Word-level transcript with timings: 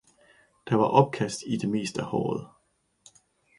Der 0.69 0.75
var 0.77 0.85
opkast 0.85 1.43
i 1.47 1.57
det 1.57 1.69
meste 1.69 2.01
af 2.01 2.07
håret. 2.07 2.47